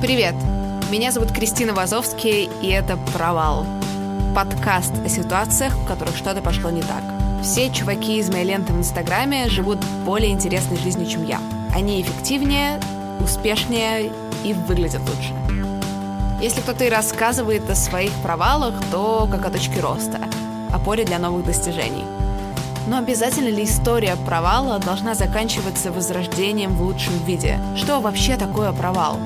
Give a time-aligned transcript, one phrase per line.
[0.00, 0.36] Привет!
[0.92, 3.66] Меня зовут Кристина Вазовский, и это «Провал»–
[4.34, 7.02] подкаст о ситуациях, в которых что-то пошло не так.
[7.42, 11.40] Все чуваки из моей ленты в Инстаграме живут более интересной жизнью, чем я.
[11.74, 12.78] Они эффективнее,
[13.18, 14.12] успешнее
[14.44, 15.34] и выглядят лучше.
[16.40, 20.20] Если кто-то и рассказывает о своих провалах, то как о точке роста,
[20.72, 22.04] опоре для новых достижений.
[22.86, 27.58] Но обязательно ли история провала должна заканчиваться возрождением в лучшем виде?
[27.74, 29.18] Что вообще такое провал?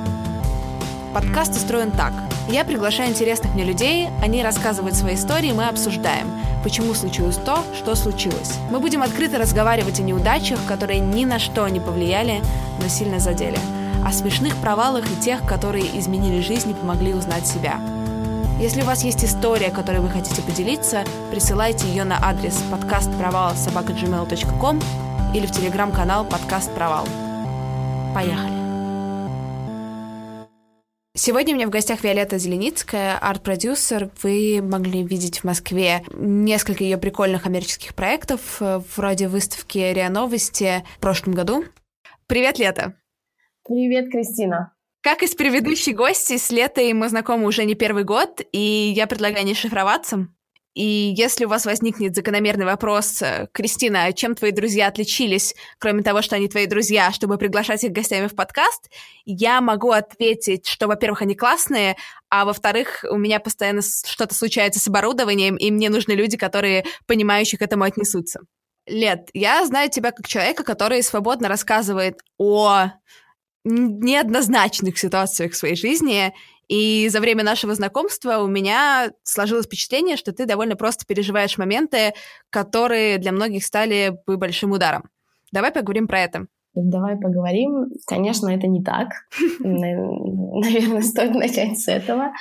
[1.14, 2.14] Подкаст устроен так.
[2.48, 6.26] Я приглашаю интересных мне людей, они рассказывают свои истории, мы обсуждаем,
[6.64, 8.54] почему случилось то, что случилось.
[8.70, 12.42] Мы будем открыто разговаривать о неудачах, которые ни на что не повлияли,
[12.80, 13.58] но сильно задели.
[14.04, 17.78] О смешных провалах и тех, которые изменили жизнь и помогли узнать себя.
[18.58, 23.52] Если у вас есть история, которой вы хотите поделиться, присылайте ее на адрес подкаст провал
[25.34, 27.06] или в телеграм-канал подкаст провал.
[28.14, 28.61] Поехали!
[31.14, 34.10] Сегодня у меня в гостях Виолетта Зеленицкая, арт-продюсер.
[34.22, 40.82] Вы могли видеть в Москве несколько ее прикольных коммерческих проектов, э, вроде выставки РИА Новости
[40.96, 41.66] в прошлом году.
[42.26, 42.94] Привет, Лето!
[43.62, 44.72] Привет, Кристина!
[45.02, 49.06] Как и с предыдущей гости, с Летой мы знакомы уже не первый год, и я
[49.06, 50.28] предлагаю не шифроваться.
[50.74, 56.02] И если у вас возникнет закономерный вопрос, э, Кристина, а чем твои друзья отличились, кроме
[56.02, 58.90] того, что они твои друзья, чтобы приглашать их гостями в подкаст,
[59.26, 61.96] я могу ответить, что, во-первых, они классные,
[62.30, 67.58] а во-вторых, у меня постоянно что-то случается с оборудованием, и мне нужны люди, которые понимающие
[67.58, 68.40] к этому отнесутся.
[68.86, 72.92] Лет, я знаю тебя как человека, который свободно рассказывает о
[73.64, 76.34] неоднозначных ситуациях в своей жизни,
[76.72, 82.14] и за время нашего знакомства у меня сложилось впечатление, что ты довольно просто переживаешь моменты,
[82.48, 85.10] которые для многих стали бы большим ударом.
[85.52, 86.46] Давай поговорим про это.
[86.74, 87.88] Давай поговорим.
[88.06, 89.08] Конечно, это не так.
[89.60, 92.32] Наверное, стоит начать с этого.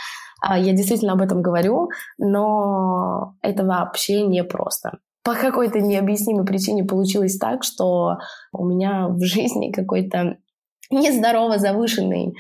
[0.42, 5.00] А, я действительно об этом говорю, но это вообще не просто.
[5.26, 8.20] По какой-то необъяснимой причине получилось так, что
[8.54, 10.38] у меня в жизни какой-то
[10.92, 12.36] нездорово завышенный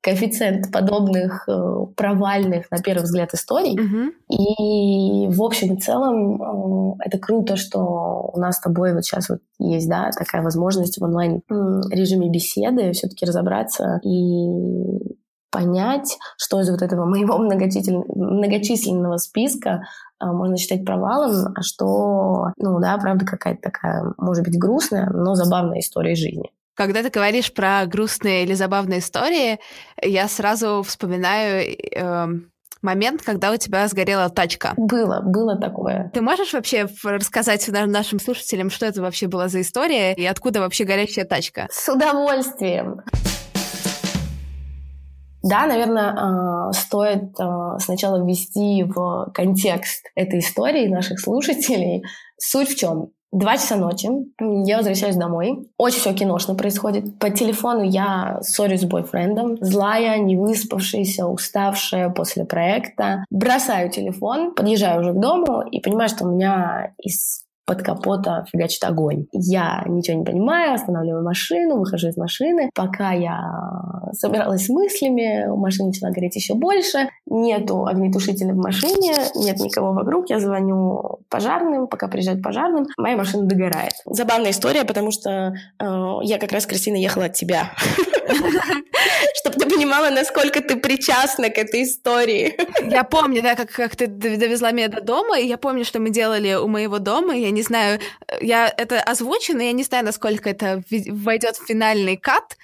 [0.00, 1.52] коэффициент подобных э,
[1.96, 3.76] провальных, на первый взгляд, историй.
[3.76, 4.10] Mm-hmm.
[4.30, 9.28] И в общем и целом э, это круто, что у нас с тобой вот сейчас
[9.28, 15.16] вот есть да, такая возможность в онлайн-режиме беседы все-таки разобраться и
[15.50, 19.82] понять, что из вот этого моего многочисленного списка
[20.20, 25.34] э, можно считать провалом, а что, ну да, правда, какая-то такая, может быть, грустная, но
[25.34, 26.50] забавная история жизни.
[26.76, 29.58] Когда ты говоришь про грустные или забавные истории,
[30.02, 32.26] я сразу вспоминаю э,
[32.82, 34.74] момент, когда у тебя сгорела тачка.
[34.76, 36.10] Было, было такое.
[36.12, 40.84] Ты можешь вообще рассказать нашим слушателям, что это вообще была за история и откуда вообще
[40.84, 41.66] горящая тачка?
[41.70, 43.00] С удовольствием.
[45.42, 47.36] Да, наверное, стоит
[47.78, 52.04] сначала ввести в контекст этой истории наших слушателей.
[52.36, 53.12] Суть в чем?
[53.32, 54.08] Два часа ночи,
[54.40, 55.68] я возвращаюсь домой.
[55.76, 57.18] Очень все киношно происходит.
[57.18, 59.56] По телефону я ссорюсь с бойфрендом.
[59.60, 63.24] Злая, невыспавшаяся, уставшая после проекта.
[63.30, 68.82] Бросаю телефон, подъезжаю уже к дому и понимаю, что у меня из под капота фигачит
[68.84, 69.26] огонь.
[69.32, 72.70] Я ничего не понимаю, останавливаю машину, выхожу из машины.
[72.74, 73.40] Пока я
[74.12, 77.10] собиралась с мыслями, машина начала гореть еще больше.
[77.26, 80.30] Нету огнетушителя в машине, нет никого вокруг.
[80.30, 83.94] Я звоню пожарным, пока приезжают пожарным, моя машина догорает.
[84.06, 87.72] Забавная история, потому что э, я как раз, Кристина, ехала от тебя.
[89.40, 92.56] Чтобы ты понимала, насколько ты причастна к этой истории.
[92.90, 96.10] Я помню, да, как, как ты довезла меня до дома, и я помню, что мы
[96.10, 97.34] делали у моего дома.
[97.36, 98.00] Я не знаю,
[98.40, 102.56] я это озвучено, я не знаю, насколько это войдет в финальный кат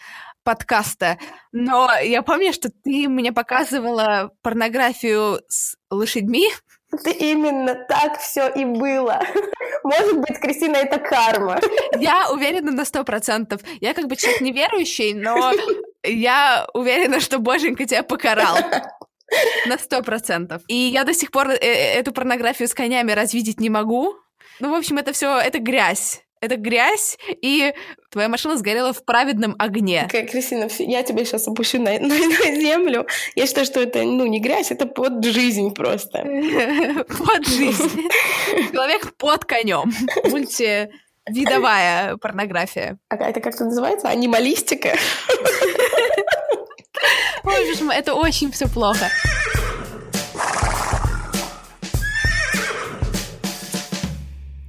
[0.45, 1.19] подкаста,
[1.53, 6.49] но я помню, что ты мне показывала порнографию с лошадьми.
[6.93, 9.23] Это именно так все и было.
[9.83, 11.59] Может быть, Кристина, это карма.
[11.99, 13.63] Я уверена на сто процентов.
[13.81, 15.53] Я как бы человек неверующий, но
[16.03, 18.59] я уверена, что Боженька тебя покарал.
[19.67, 20.63] На сто процентов.
[20.69, 24.15] И я до сих пор э, э, эту порнографию с конями развидеть не могу.
[24.61, 26.23] Ну, в общем, это все, это грязь.
[26.43, 27.73] Это грязь, и
[28.11, 30.03] твоя машина сгорела в праведном огне.
[30.07, 33.07] Какая Кристина, я тебя сейчас опущу на, на, на землю.
[33.37, 36.19] Я считаю, что это, ну, не грязь, это под жизнь просто.
[37.07, 38.09] Под жизнь.
[38.73, 39.93] Человек под конем.
[40.25, 42.99] Мультивидовая порнография.
[43.09, 44.09] А это как-то называется?
[44.09, 44.97] Анималистика?
[47.45, 49.09] Ой, это очень все плохо.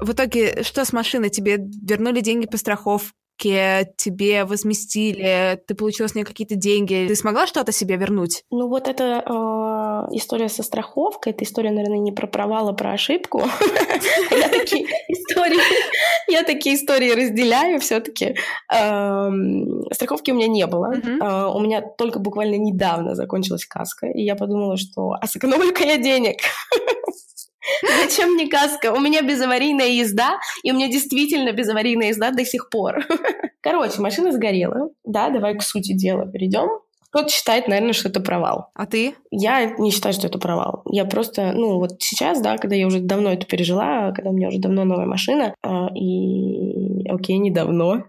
[0.03, 1.29] В итоге, что с машиной?
[1.29, 7.05] Тебе вернули деньги по страховке, тебе возместили, ты получила с нее какие-то деньги.
[7.07, 8.43] Ты смогла что-то себе вернуть?
[8.51, 12.91] Ну вот эта э, история со страховкой, эта история, наверное, не про провал, а про
[12.91, 13.39] ошибку.
[14.31, 15.61] Я такие истории,
[16.27, 18.35] я такие истории разделяю все-таки.
[18.67, 20.93] Страховки у меня не было.
[20.93, 25.97] Э, у меня только буквально недавно закончилась каска, и я подумала, что а сэкономлю-ка я
[25.97, 26.41] денег.
[28.03, 28.91] Зачем мне каска?
[28.93, 33.05] У меня безаварийная езда, и у меня действительно безаварийная езда до сих пор.
[33.61, 34.89] Короче, машина сгорела.
[35.05, 36.69] Да, давай к сути дела перейдем.
[37.09, 38.71] Кто-то считает, наверное, что это провал.
[38.73, 39.13] А ты?
[39.29, 40.81] Я не считаю, что это провал.
[40.89, 44.47] Я просто, ну, вот сейчас, да, когда я уже давно это пережила, когда у меня
[44.47, 47.07] уже давно новая машина, а, и...
[47.07, 48.05] Окей, недавно.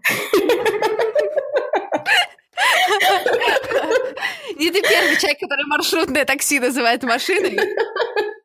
[4.57, 7.59] Не ты первый человек, который маршрутное такси называет машиной.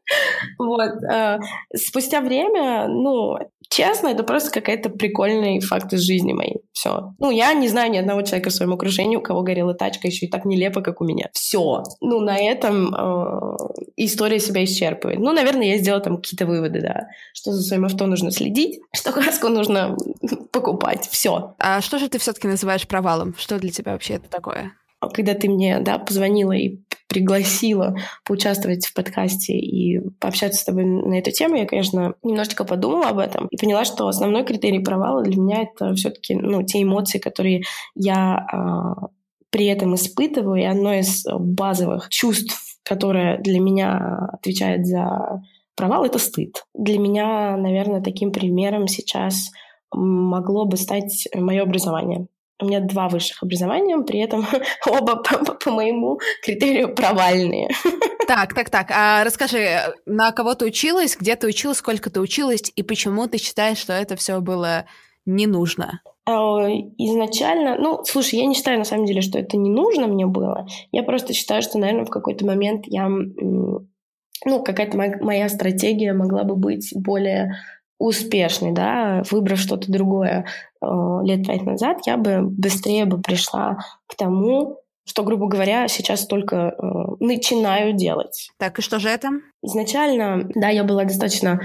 [0.58, 1.04] Вот.
[1.04, 1.40] Э,
[1.76, 3.38] спустя время, ну,
[3.70, 6.62] честно, это просто какая-то прикольный факт из жизни моей.
[6.74, 7.14] Все.
[7.20, 10.26] Ну, я не знаю ни одного человека в своем окружении, у кого горела тачка еще
[10.26, 11.30] и так нелепо, как у меня.
[11.34, 11.84] Все.
[12.02, 13.58] Ну, на этом э,
[13.96, 15.20] история себя исчерпывает.
[15.20, 17.08] Ну, наверное, я сделала там какие-то выводы, да.
[17.34, 19.96] Что за своим авто нужно следить, что краску нужно
[20.52, 21.08] покупать.
[21.10, 21.56] Все.
[21.60, 23.36] А что же ты все-таки называешь провалом?
[23.38, 24.74] Что для тебя вообще это такое?
[25.08, 31.16] Когда ты мне да, позвонила и пригласила поучаствовать в подкасте и пообщаться с тобой на
[31.16, 35.42] эту тему, я, конечно, немножечко подумала об этом и поняла, что основной критерий провала для
[35.42, 37.64] меня это все-таки ну, те эмоции, которые
[37.96, 39.08] я а,
[39.50, 45.42] при этом испытываю, и одно из базовых чувств, которое для меня отвечает за
[45.76, 46.66] провал, это стыд.
[46.76, 49.50] Для меня, наверное, таким примером сейчас
[49.92, 52.28] могло бы стать мое образование.
[52.62, 54.46] У меня два высших образования, при этом
[54.88, 57.70] оба по, по моему критерию провальные.
[58.28, 58.92] Так, так, так.
[58.92, 63.40] А расскажи, на кого ты училась, где ты училась, сколько ты училась, и почему ты
[63.40, 64.86] считаешь, что это все было
[65.26, 66.02] не нужно?
[66.26, 66.68] А,
[67.00, 70.68] изначально, ну, слушай, я не считаю на самом деле, что это не нужно мне было.
[70.92, 76.56] Я просто считаю, что, наверное, в какой-то момент я, ну, какая-то моя стратегия могла бы
[76.56, 77.56] быть более
[78.00, 80.46] успешный, да, выбрав что-то другое
[80.82, 80.86] э,
[81.24, 83.78] лет пять назад, я бы быстрее бы пришла
[84.08, 86.84] к тому, что, грубо говоря, сейчас только э,
[87.20, 88.52] начинаю делать.
[88.58, 89.30] Так, и что же это?
[89.62, 91.62] Изначально, да, я была достаточно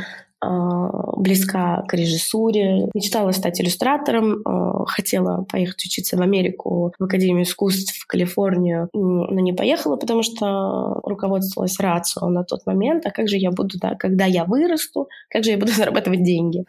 [1.16, 7.94] близка к режиссуре, мечтала стать иллюстратором, а, хотела поехать учиться в Америку, в Академию искусств,
[7.98, 13.36] в Калифорнию, но не поехала, потому что руководствовалась рацио на тот момент, а как же
[13.36, 16.64] я буду, да, когда я вырасту, как же я буду зарабатывать деньги.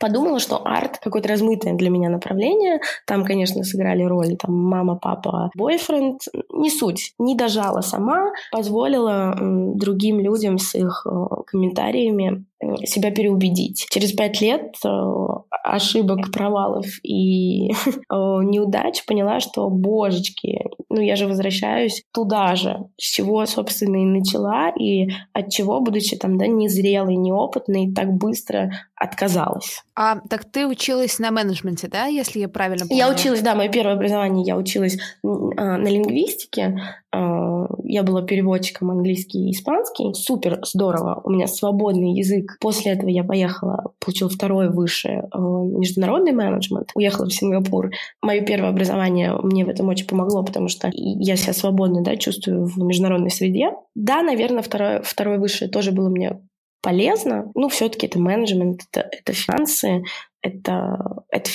[0.00, 2.80] подумала, что арт какое-то размытое для меня направление.
[3.06, 6.20] Там, конечно, сыграли роль там мама, папа, бойфренд.
[6.52, 7.14] Не суть.
[7.18, 11.10] Не дожала сама, позволила другим людям с их э,
[11.46, 12.44] комментариями
[12.84, 13.86] себя переубедить.
[13.90, 14.88] Через пять лет э,
[15.50, 23.04] ошибок, провалов и э, неудач поняла, что, божечки, ну я же возвращаюсь туда же, с
[23.04, 29.82] чего, собственно, и начала, и от чего, будучи там, да, незрелой, неопытной, так быстро отказалась.
[29.94, 32.96] А так ты училась на менеджменте, да, если я правильно помню?
[32.96, 35.26] Я училась, да, мое первое образование, я училась а,
[35.76, 40.14] на лингвистике, а, я была переводчиком английский и испанский.
[40.14, 41.20] Супер, здорово.
[41.24, 42.51] У меня свободный язык.
[42.60, 46.90] После этого я поехала, получила второе высшее международный менеджмент.
[46.94, 47.90] Уехала в Сингапур.
[48.20, 52.66] Мое первое образование мне в этом очень помогло, потому что я себя свободно да, чувствую
[52.66, 53.70] в международной среде.
[53.94, 56.40] Да, наверное, второе, второе высшее тоже было мне
[56.82, 57.50] полезно.
[57.54, 60.02] Ну, все-таки это менеджмент, это, это финансы,
[60.42, 61.50] это, это,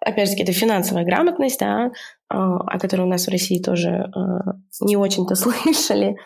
[0.00, 1.92] опять же, это финансовая грамотность, да,
[2.28, 6.16] а, о которой у нас в России тоже а, не очень-то слышали.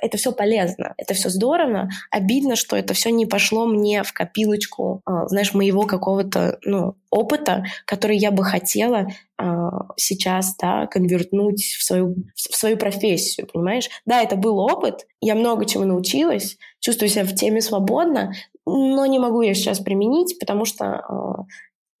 [0.00, 1.88] Это все полезно, это все здорово.
[2.10, 7.64] Обидно, что это все не пошло мне в копилочку, а, знаешь, моего какого-то ну, опыта,
[7.84, 9.08] который я бы хотела
[9.96, 13.88] сейчас да, конвертнуть в свою, в свою профессию, понимаешь?
[14.04, 18.34] Да, это был опыт, я много чего научилась, чувствую себя в теме свободно,
[18.66, 21.46] но не могу ее сейчас применить, потому что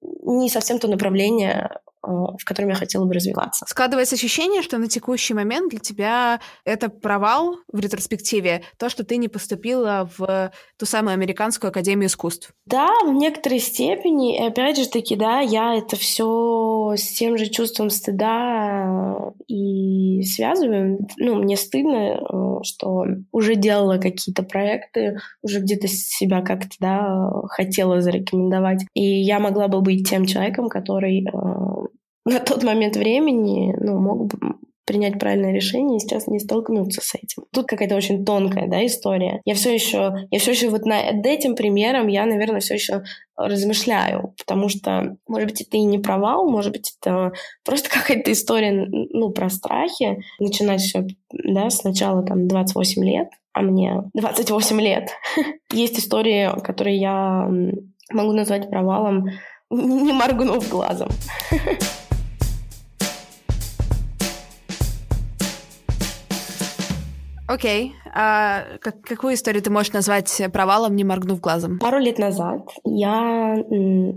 [0.02, 1.70] не совсем то направление,
[2.02, 3.66] в котором я хотела бы развиваться.
[3.68, 9.16] Складывается ощущение, что на текущий момент для тебя это провал в ретроспективе, то, что ты
[9.16, 12.52] не поступила в ту самую Американскую Академию искусств.
[12.66, 14.38] Да, в некоторой степени.
[14.38, 21.06] И опять же таки, да, я это все с тем же чувством стыда и связываю.
[21.18, 28.00] Ну, мне стыдно, э, что уже делала какие-то проекты, уже где-то себя как-то, да, хотела
[28.00, 28.84] зарекомендовать.
[28.94, 31.90] И я могла бы быть тем человеком, который э,
[32.24, 34.30] на тот момент времени ну, мог
[34.90, 37.44] принять правильное решение и сейчас не столкнуться с этим.
[37.52, 39.40] Тут какая-то очень тонкая да, история.
[39.44, 43.04] Я все еще, я все еще вот над этим примером я, наверное, все еще
[43.36, 47.32] размышляю, потому что, может быть, это и не провал, может быть, это
[47.64, 50.24] просто какая-то история, ну, про страхи.
[50.40, 55.10] Начинать все, да, сначала там 28 лет, а мне 28 лет.
[55.72, 57.48] Есть истории, которые я
[58.12, 59.28] могу назвать провалом,
[59.70, 61.10] не моргнув глазом.
[67.50, 67.94] Окей.
[68.14, 71.80] А как, какую историю ты можешь назвать провалом, не моргнув глазом?
[71.80, 73.56] Пару лет назад я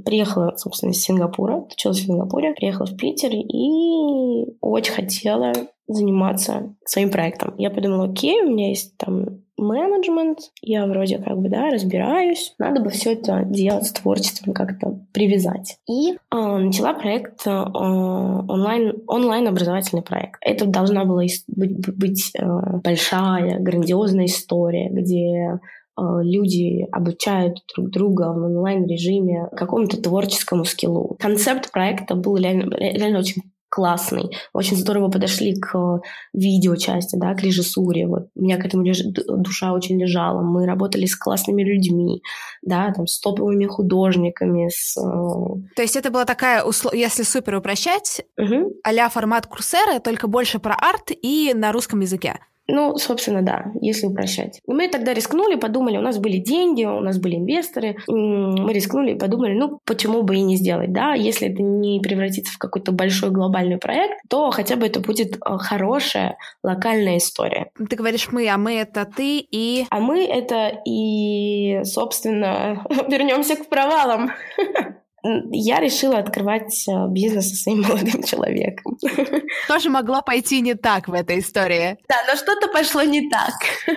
[0.05, 5.51] приехала, собственно, из Сингапура, училась в Сингапуре, приехала в Питер и очень хотела
[5.87, 7.55] заниматься своим проектом.
[7.57, 12.81] Я подумала, окей, у меня есть там менеджмент, я вроде как бы, да, разбираюсь, надо
[12.81, 15.77] бы все это делать с творчеством, как-то привязать.
[15.87, 20.39] И э, начала проект э, онлайн, онлайн-образовательный проект.
[20.41, 22.45] Это должна была быть, быть э,
[22.83, 25.59] большая, грандиозная история, где
[25.95, 31.15] люди обучают друг друга в онлайн-режиме какому-то творческому скиллу.
[31.19, 34.29] Концепт проекта был реально, реально очень классный.
[34.53, 35.99] Очень здорово подошли к э,
[36.33, 38.05] видеочасти, да, к режиссуре.
[38.05, 39.01] Вот у меня к этому леж...
[39.03, 40.41] душа очень лежала.
[40.41, 42.21] Мы работали с классными людьми,
[42.61, 44.69] да, там, с топовыми художниками.
[44.69, 44.95] С...
[44.95, 46.63] Э, То есть это была такая,
[46.93, 48.75] если супер упрощать, угу.
[48.83, 52.39] а формат курсера, только больше про арт и на русском языке.
[52.67, 54.61] Ну, собственно, да, если упрощать.
[54.67, 57.97] Мы тогда рискнули, подумали, у нас были деньги, у нас были инвесторы.
[58.07, 61.13] Мы рискнули и подумали, ну, почему бы и не сделать, да?
[61.13, 65.57] Если это не превратится в какой-то большой глобальный проект, то хотя бы это будет э,
[65.57, 67.69] хорошая локальная история.
[67.89, 69.85] Ты говоришь мы, а мы это ты и...
[69.89, 74.31] А мы это и, собственно, вернемся к провалам.
[75.23, 78.97] я решила открывать э, бизнес со своим молодым человеком.
[79.67, 81.97] Тоже могло пойти не так в этой истории.
[82.07, 83.53] Да, но что-то пошло не так.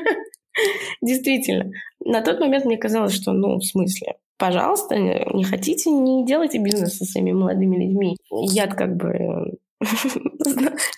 [1.02, 1.70] Действительно.
[2.04, 6.96] На тот момент мне казалось, что, ну, в смысле, пожалуйста, не хотите, не делайте бизнес
[6.96, 8.16] со своими молодыми людьми.
[8.30, 9.58] Я как бы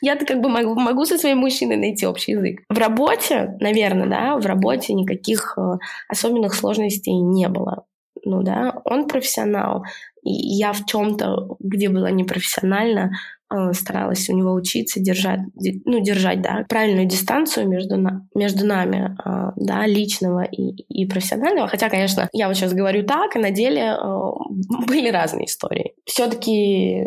[0.00, 2.60] я-то как бы могу, могу со своим мужчиной найти общий язык.
[2.68, 7.86] В работе, наверное, да, в работе никаких э, особенных сложностей не было.
[8.24, 9.84] Ну да, он профессионал,
[10.22, 13.12] и я в чем-то, где была непрофессионально,
[13.52, 15.40] э, старалась у него учиться держать,
[15.84, 21.68] ну, держать, да, правильную дистанцию между, на, между нами, э, да, личного и, и профессионального.
[21.68, 24.30] Хотя, конечно, я вот сейчас говорю так, а на деле э,
[24.86, 25.94] были разные истории.
[26.04, 27.06] Все-таки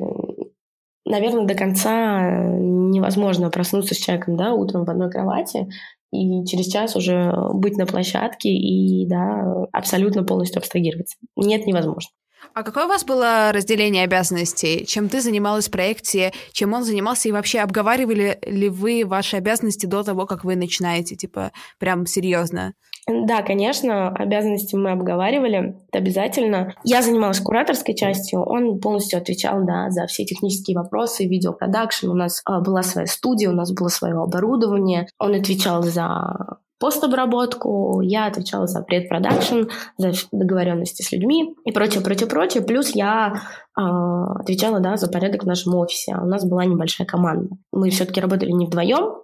[1.04, 5.68] наверное, до конца невозможно проснуться с человеком, да, утром в одной кровати
[6.12, 11.18] и через час уже быть на площадке и, да, абсолютно полностью абстрагироваться.
[11.36, 12.12] Нет, невозможно.
[12.54, 14.86] А какое у вас было разделение обязанностей?
[14.86, 19.86] Чем ты занималась в проекте, чем он занимался, и вообще обговаривали ли вы ваши обязанности
[19.86, 22.74] до того, как вы начинаете, типа, прям серьезно?
[23.08, 26.76] Да, конечно, обязанности мы обговаривали, это обязательно.
[26.84, 32.42] Я занималась кураторской частью, он полностью отвечал, да, за все технические вопросы, видеопродакшн, у нас
[32.46, 38.66] а, была своя студия, у нас было свое оборудование, он отвечал за постобработку, я отвечала
[38.68, 42.64] за предпродакшн, за договоренности с людьми и прочее, прочее, прочее.
[42.64, 43.36] Плюс я
[43.78, 46.16] э, отвечала да, за порядок в нашем офисе.
[46.16, 47.56] У нас была небольшая команда.
[47.72, 49.22] Мы все-таки работали не вдвоем,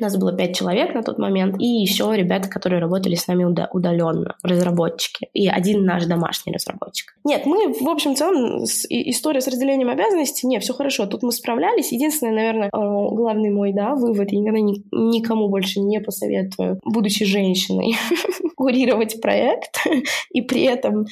[0.00, 4.36] нас было пять человек на тот момент, и еще ребята, которые работали с нами удаленно,
[4.42, 7.14] разработчики, и один наш домашний разработчик.
[7.24, 11.92] Нет, мы, в общем, целом, история с разделением обязанностей, нет, все хорошо, тут мы справлялись.
[11.92, 17.24] Единственное, наверное, э, главный мой, да, вывод, я никогда ни, никому больше не посоветую, будучи
[17.24, 17.94] женщиной,
[18.56, 19.78] курировать проект
[20.32, 21.06] и при этом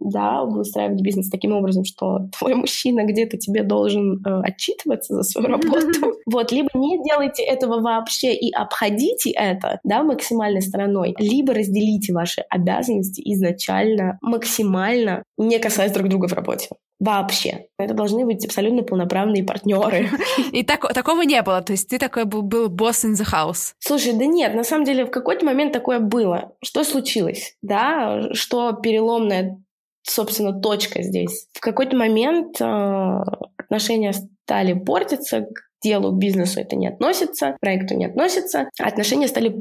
[0.00, 5.48] да, выстраивать бизнес таким образом, что твой мужчина где-то тебе должен э, отчитываться за свою
[5.48, 6.14] работу.
[6.30, 12.42] Вот, либо не делайте этого вообще и обходите это, да, максимальной стороной, либо разделите ваши
[12.50, 16.68] обязанности изначально максимально, не касаясь друг друга в работе.
[17.00, 17.66] Вообще.
[17.78, 20.10] Это должны быть абсолютно полноправные партнеры.
[20.52, 21.62] И так, такого не было?
[21.62, 23.74] То есть ты такой был, был босс in the house?
[23.78, 26.52] Слушай, да нет, на самом деле в какой-то момент такое было.
[26.62, 27.54] Что случилось?
[27.62, 29.62] Да, что переломная,
[30.02, 31.46] собственно, точка здесь.
[31.52, 33.22] В какой-то момент э,
[33.56, 38.88] отношения стали портиться, к делу, к бизнесу это не относится, к проекту не относится, а
[38.88, 39.54] отношения стали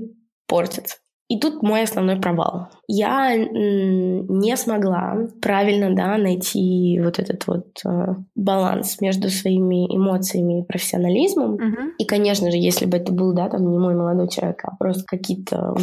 [0.47, 0.97] портиться.
[1.29, 2.69] И тут мой основной провал.
[2.87, 10.63] Я не смогла правильно да, найти вот этот вот э, баланс между своими эмоциями и
[10.63, 11.55] профессионализмом.
[11.55, 11.91] Uh-huh.
[11.97, 15.03] И, конечно же, если бы это был да, там, не мой молодой человек, а просто
[15.05, 15.75] какие-то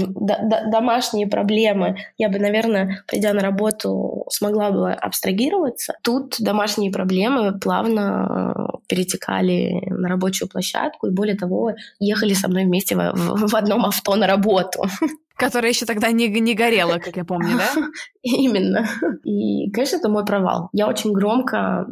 [0.70, 5.92] домашние проблемы, я бы, наверное, придя на работу, смогла бы абстрагироваться.
[6.02, 12.64] Тут домашние проблемы плавно э, перетекали на рабочую площадку, и более того, ехали со мной
[12.64, 14.84] вместе в, в, в одном авто на работу.
[15.36, 17.82] Которая еще тогда не, не горела, как я помню, да?
[18.22, 18.86] Именно.
[19.24, 20.68] И, конечно, это мой провал.
[20.72, 21.86] Я очень громко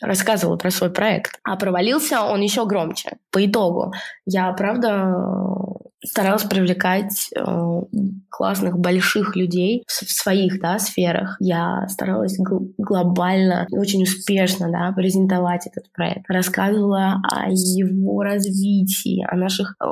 [0.00, 3.18] рассказывала про свой проект, а провалился он еще громче.
[3.30, 3.92] По итогу
[4.24, 5.14] я, правда,
[6.04, 7.80] старалась привлекать э,
[8.28, 11.36] классных больших людей в, своих да, сферах.
[11.38, 16.28] Я старалась гл- глобально очень успешно да, презентовать этот проект.
[16.28, 19.86] Рассказывала о его развитии, о наших э,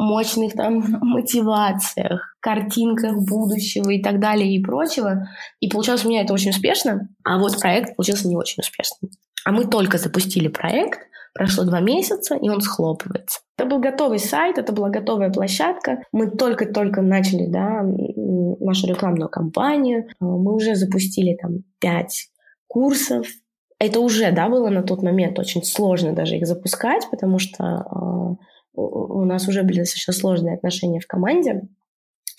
[0.00, 5.28] мощных там мотивациях, картинках будущего и так далее и прочего.
[5.60, 9.10] И получалось у меня это очень успешно, а вот проект получился не очень успешным.
[9.44, 11.00] А мы только запустили проект,
[11.34, 13.40] прошло два месяца, и он схлопывается.
[13.56, 16.02] Это был готовый сайт, это была готовая площадка.
[16.12, 20.08] Мы только-только начали да, нашу рекламную кампанию.
[20.18, 22.28] Мы уже запустили там пять
[22.66, 23.26] курсов.
[23.78, 28.36] Это уже да, было на тот момент очень сложно даже их запускать, потому что а,
[28.80, 31.62] у нас уже были достаточно сложные отношения в команде,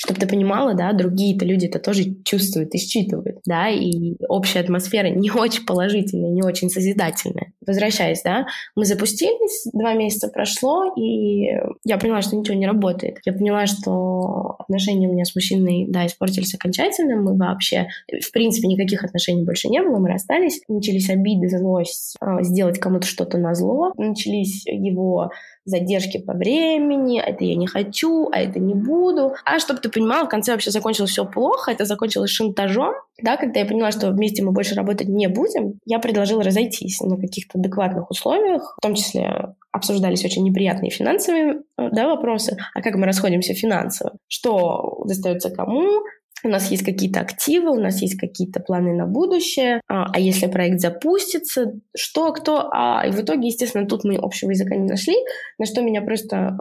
[0.01, 5.07] чтобы ты понимала, да, другие-то люди это тоже чувствуют и считывают, да, и общая атмосфера
[5.07, 7.53] не очень положительная, не очень созидательная.
[7.65, 11.49] Возвращаясь, да, мы запустились, два месяца прошло, и
[11.85, 13.19] я поняла, что ничего не работает.
[13.25, 18.67] Я поняла, что отношения у меня с мужчиной, да, испортились окончательно, мы вообще, в принципе,
[18.67, 23.53] никаких отношений больше не было, мы расстались, начались обиды, злость, а, сделать кому-то что-то на
[23.53, 25.29] зло, начались его
[25.65, 29.33] задержки по времени, а это я не хочу, а это не буду.
[29.45, 32.93] А чтобы ты понимала, в конце вообще закончилось все плохо, это закончилось шантажом.
[33.21, 37.17] Да, когда я поняла, что вместе мы больше работать не будем, я предложила разойтись на
[37.17, 42.57] каких-то адекватных условиях, в том числе обсуждались очень неприятные финансовые да, вопросы.
[42.73, 44.13] А как мы расходимся финансово?
[44.27, 46.03] Что достается кому?
[46.43, 50.47] У нас есть какие-то активы, у нас есть какие-то планы на будущее, а, а если
[50.47, 53.05] проект запустится, что, кто, а.
[53.07, 55.15] И в итоге, естественно, тут мы общего языка не нашли,
[55.57, 56.53] на что меня просто а,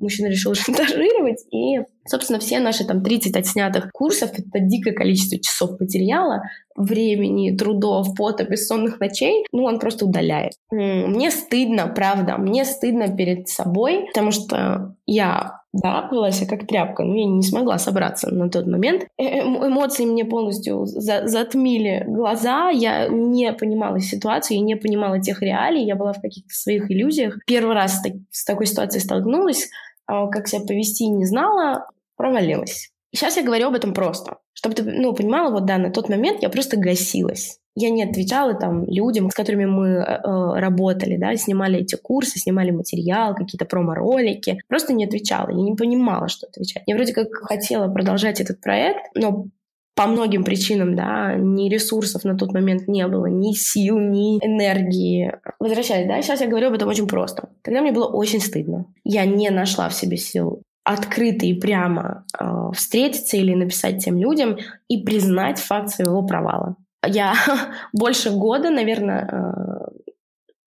[0.00, 5.78] мужчина решил шантажировать, и, собственно, все наши там 30 отснятых курсов, это дикое количество часов
[5.80, 6.42] материала,
[6.76, 10.52] времени, трудов, пота, бессонных ночей, ну, он просто удаляет.
[10.70, 17.04] Мне стыдно, правда, мне стыдно перед собой, потому что я да, вела себя как тряпка,
[17.04, 19.06] но я не смогла собраться на тот момент.
[19.18, 25.20] Э -э Эмоции мне полностью за затмили глаза, я не понимала ситуацию, я не понимала
[25.20, 27.38] тех реалий, я была в каких-то своих иллюзиях.
[27.46, 29.68] Первый раз с такой ситуацией столкнулась,
[30.06, 31.86] а как себя повести не знала,
[32.16, 32.90] провалилась.
[33.14, 34.38] Сейчас я говорю об этом просто.
[34.52, 37.58] Чтобы ты ну, понимала, вот да, на тот момент я просто гасилась.
[37.76, 42.38] Я не отвечала там людям, с которыми мы э, э, работали, да, снимали эти курсы,
[42.38, 44.60] снимали материал, какие-то промо-ролики.
[44.66, 46.84] Просто не отвечала, я не понимала, что отвечать.
[46.86, 49.46] Я вроде как хотела продолжать этот проект, но
[49.94, 55.32] по многим причинам, да, ни ресурсов на тот момент не было, ни сил, ни энергии.
[55.58, 57.50] Возвращаясь, да, сейчас я говорю об этом очень просто.
[57.62, 58.86] Тогда мне было очень стыдно.
[59.04, 64.56] Я не нашла в себе сил открыто и прямо э, встретиться или написать тем людям
[64.86, 66.76] и признать факт своего провала.
[67.06, 67.34] Я
[67.92, 69.66] больше года, наверное, э,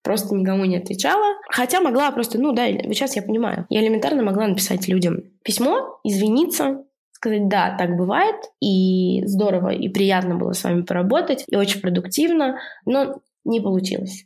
[0.02, 1.36] просто никому не отвечала.
[1.48, 3.66] Хотя могла просто, ну да, сейчас я понимаю.
[3.68, 10.36] Я элементарно могла написать людям письмо, извиниться, сказать, да, так бывает, и здорово, и приятно
[10.36, 14.24] было с вами поработать, и очень продуктивно, но не получилось.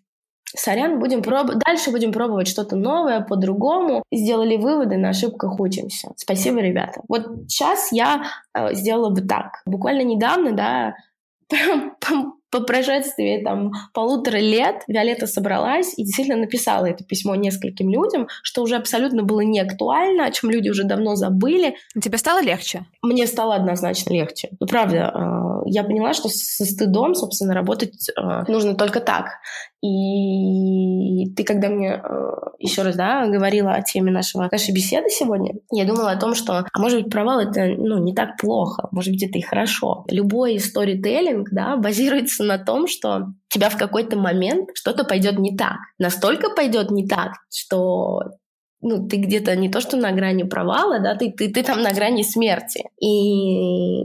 [0.56, 1.50] Сорян, будем проб...
[1.66, 4.04] дальше будем пробовать что-то новое, по-другому.
[4.12, 6.12] Сделали выводы, на ошибках учимся.
[6.16, 7.00] Спасибо, ребята.
[7.08, 8.24] Вот сейчас я
[8.56, 9.62] э, сделала бы так.
[9.66, 10.94] Буквально недавно, да,
[12.54, 18.62] по прошествии там полутора лет Виолетта собралась и действительно написала это письмо нескольким людям, что
[18.62, 21.74] уже абсолютно было не актуально, о чем люди уже давно забыли.
[22.00, 22.86] Тебе стало легче?
[23.02, 24.50] Мне стало однозначно легче.
[24.60, 29.30] Ну, правда, э, я поняла, что со стыдом, собственно, работать э, нужно только так.
[29.84, 35.56] И ты, когда мне э, еще раз, да, говорила о теме нашего, нашей беседы сегодня,
[35.70, 39.12] я думала о том, что, а может быть, провал это, ну, не так плохо, может
[39.12, 40.06] быть, это и хорошо.
[40.08, 45.76] Любой сторителлинг, да, базируется на том, что тебя в какой-то момент что-то пойдет не так.
[45.98, 48.22] Настолько пойдет не так, что
[48.80, 51.90] ну, ты где-то не то, что на грани провала, да, ты, ты, ты там на
[51.92, 52.84] грани смерти.
[52.98, 54.02] И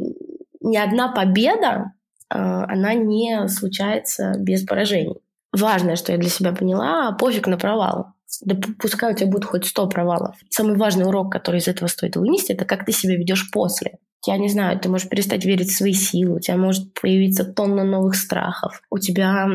[0.60, 1.94] ни одна победа,
[2.30, 8.14] э, она не случается без поражений важное, что я для себя поняла, пофиг на провал.
[8.42, 10.36] Да пускай у тебя будет хоть 100 провалов.
[10.50, 13.98] Самый важный урок, который из этого стоит вынести, это как ты себя ведешь после.
[14.28, 17.86] Я не знаю, ты можешь перестать верить в свои силы, у тебя может появиться тонна
[17.86, 19.48] новых страхов, у тебя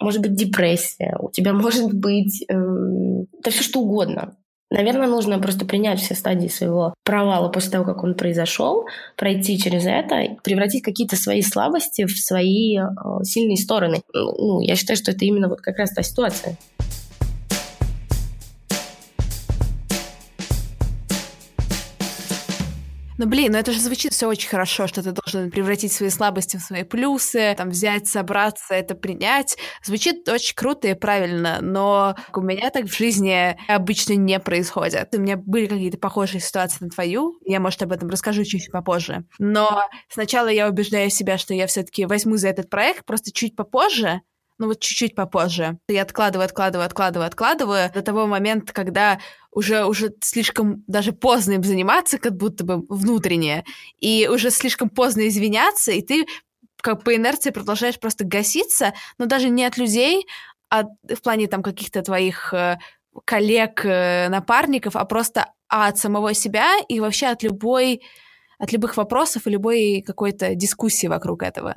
[0.00, 4.36] может быть депрессия, у тебя может быть эм, да все что угодно.
[4.70, 9.86] Наверное, нужно просто принять все стадии своего провала после того, как он произошел, пройти через
[9.86, 12.82] это, превратить какие-то свои слабости в свои э,
[13.22, 14.02] сильные стороны.
[14.12, 16.58] Ну, я считаю, что это именно вот как раз та ситуация.
[23.18, 26.56] Ну, блин, ну это же звучит все очень хорошо, что ты должен превратить свои слабости
[26.56, 29.56] в свои плюсы, там, взять, собраться, это принять.
[29.82, 35.08] Звучит очень круто и правильно, но у меня так в жизни обычно не происходит.
[35.16, 39.24] У меня были какие-то похожие ситуации на твою, я, может, об этом расскажу чуть попозже.
[39.40, 44.20] Но сначала я убеждаю себя, что я все-таки возьму за этот проект просто чуть попозже,
[44.58, 45.78] ну вот чуть-чуть попозже.
[45.88, 49.18] Я откладываю, откладываю, откладываю, откладываю до того момента, когда
[49.52, 53.64] уже, уже слишком даже поздно им заниматься, как будто бы внутренне,
[53.98, 56.26] и уже слишком поздно извиняться, и ты
[56.80, 60.26] как по инерции продолжаешь просто гаситься, но даже не от людей,
[60.70, 62.78] а в плане там каких-то твоих э,
[63.24, 68.02] коллег, э, напарников, а просто от самого себя и вообще от любой
[68.58, 71.76] от любых вопросов и любой какой-то дискуссии вокруг этого.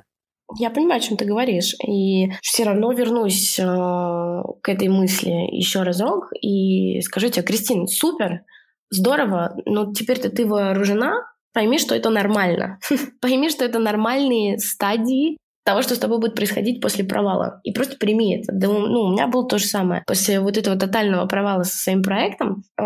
[0.58, 5.84] Я понимаю, о чем ты говоришь, и все равно вернусь э, к этой мысли еще
[5.84, 8.42] разок и скажу тебе, Кристин, супер,
[8.90, 11.14] здорово, но теперь-то ты вооружена,
[11.54, 12.80] пойми, что это нормально.
[13.22, 17.60] пойми, что это нормальные стадии того, что с тобой будет происходить после провала.
[17.64, 18.52] И просто прими это.
[18.54, 20.04] Да, ну, у меня было то же самое.
[20.08, 22.84] После вот этого тотального провала со своим проектом э,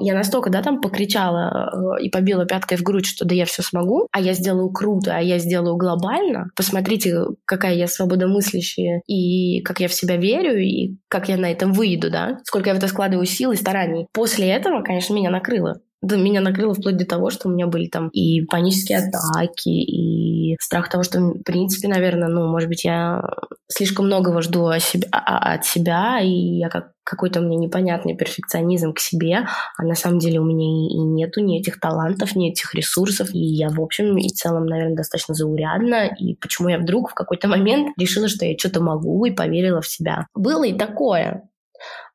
[0.00, 3.62] я настолько, да, там покричала э, и побила пяткой в грудь, что да я все
[3.62, 6.46] смогу, а я сделаю круто, а я сделаю глобально.
[6.56, 11.72] Посмотрите, какая я свободомыслящая и как я в себя верю, и как я на этом
[11.72, 14.06] выйду, да, сколько я в это складываю сил и стараний.
[14.12, 15.80] После этого, конечно, меня накрыло.
[16.02, 20.56] Да, меня накрыло вплоть до того, что у меня были там и панические атаки, и
[20.60, 23.22] страх того, что, в принципе, наверное, ну, может быть, я
[23.68, 28.16] слишком многого жду от себя, а, от себя и я как какой-то у меня непонятный
[28.16, 32.50] перфекционизм к себе, а на самом деле у меня и нету ни этих талантов, ни
[32.50, 37.10] этих ресурсов, и я, в общем и целом, наверное, достаточно заурядна, и почему я вдруг
[37.10, 40.26] в какой-то момент решила, что я что-то могу, и поверила в себя.
[40.34, 41.48] Было и такое.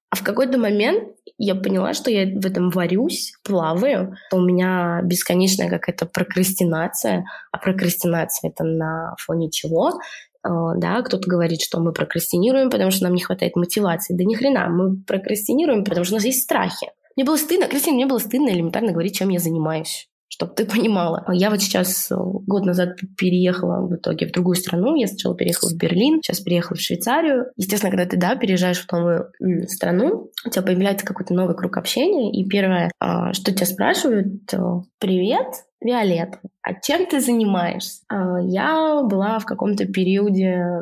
[0.10, 4.16] А в какой-то момент я поняла, что я в этом варюсь, плаваю.
[4.32, 7.26] У меня бесконечная какая-то прокрастинация.
[7.52, 10.00] А прокрастинация— это на фоне чего?
[10.44, 14.16] А, да, кто-то говорит, что мы прокрастинируем, потому что нам не хватает мотивации.
[14.16, 16.88] Да ни хрена, мы прокрастинируем, потому что у нас есть страхи.
[17.16, 21.26] Мне было стыдно, Кристина, мне было стыдно элементарно говорить, чем я занимаюсь чтобы ты понимала.
[21.32, 24.96] Я вот сейчас э, год назад переехала в итоге в другую страну.
[24.96, 27.46] Я сначала переехала в Берлин, сейчас переехала в Швейцарию.
[27.56, 29.32] Естественно, когда ты, да, переезжаешь в новую
[29.68, 34.58] страну, у тебя появляется какой-то новый круг общения, и первое, а, что тебя спрашивают, э,
[35.00, 35.48] «Привет,
[35.80, 38.02] Виолетта, а чем ты занимаешься?
[38.10, 40.82] А, я была в каком-то периоде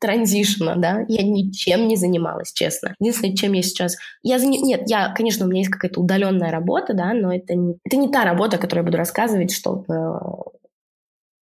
[0.00, 2.94] транзишна, да, я ничем не занималась, честно.
[2.98, 3.96] Единственное, чем я сейчас...
[4.22, 4.46] Я за...
[4.46, 8.08] Нет, я, конечно, у меня есть какая-то удаленная работа, да, но это не, это не
[8.08, 9.94] та работа, которую я буду рассказывать, чтобы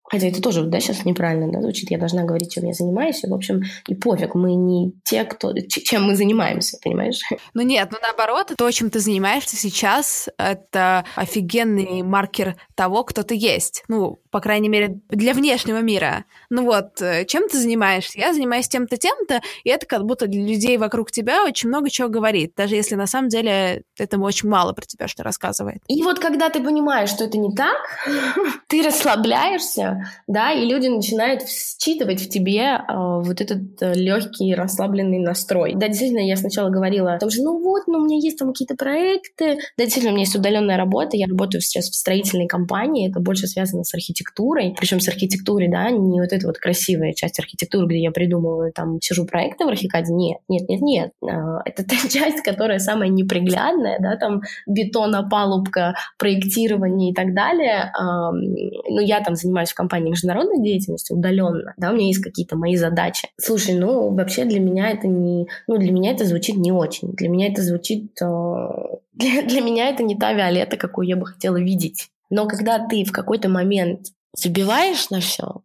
[0.09, 1.91] Хотя это тоже, да, сейчас неправильно да, звучит.
[1.91, 3.23] Я должна говорить, чем я занимаюсь.
[3.23, 7.19] И, в общем, и пофиг, мы не те, кто, чем мы занимаемся, понимаешь?
[7.53, 13.35] Ну нет, ну наоборот, то, чем ты занимаешься сейчас, это офигенный маркер того, кто ты
[13.35, 13.83] есть.
[13.87, 16.25] Ну, по крайней мере, для внешнего мира.
[16.49, 18.19] Ну вот, э, чем ты занимаешься?
[18.19, 22.07] Я занимаюсь тем-то, тем-то, и это как будто для людей вокруг тебя очень много чего
[22.07, 25.81] говорит, даже если на самом деле это очень мало про тебя что рассказывает.
[25.87, 27.77] И вот когда ты понимаешь, что это не так,
[28.67, 35.19] ты расслабляешься, да, и люди начинают считывать в тебе э, вот этот э, легкий, расслабленный
[35.19, 35.73] настрой.
[35.75, 38.49] Да, действительно, я сначала говорила о том, что ну вот, ну у меня есть там
[38.49, 43.09] какие-то проекты, да, действительно, у меня есть удаленная работа, я работаю сейчас в строительной компании,
[43.09, 47.39] это больше связано с архитектурой, причем с архитектурой, да, не вот эта вот красивая часть
[47.39, 51.11] архитектуры, где я придумываю, там, сижу проекты в архикаде, нет, нет, нет, нет.
[51.23, 57.91] А, это та часть, которая самая неприглядная, да, там, бетонопалубка, проектирование и так далее.
[57.97, 62.75] Ну, я там занимаюсь в компании международной деятельностью удаленно, да, у меня есть какие-то мои
[62.75, 63.27] задачи.
[63.39, 67.13] Слушай, ну, вообще для меня это не, ну, для меня это звучит не очень.
[67.13, 71.25] Для меня это звучит а, для, для меня это не та Виолетта, какую я бы
[71.25, 72.09] хотела видеть.
[72.29, 75.63] Но когда ты в какой-то момент забиваешь на все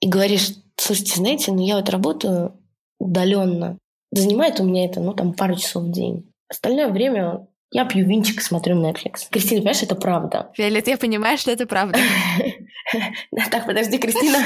[0.00, 2.52] и говоришь, слушайте, знаете, ну я вот работаю
[2.98, 3.78] удаленно,
[4.12, 6.30] занимает у меня это, ну, там, пару часов в день.
[6.48, 9.28] Остальное время я пью винчик и смотрю Netflix.
[9.30, 10.50] Кристина, понимаешь, это правда.
[10.56, 11.98] Виолет, я понимаю, что это правда.
[13.50, 14.38] Так, подожди, Кристина.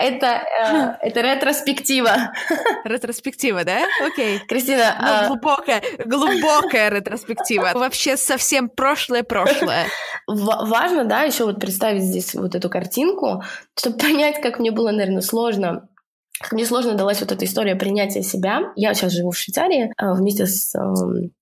[0.00, 0.44] Это,
[1.02, 2.32] э, это ретроспектива.
[2.84, 3.84] Ретроспектива, да?
[4.04, 4.38] Окей.
[4.40, 4.96] Кристина...
[5.00, 7.72] Ну, а глубокая, глубокая ретроспектива.
[7.74, 9.86] Вообще совсем прошлое-прошлое.
[10.26, 13.42] Важно, да, еще вот представить здесь вот эту картинку,
[13.78, 15.88] чтобы понять, как мне было, наверное, сложно
[16.50, 18.72] мне сложно далась вот эта история принятия себя.
[18.76, 20.80] Я сейчас живу в Швейцарии а, вместе с э,